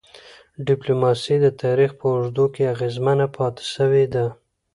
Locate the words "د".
1.41-1.47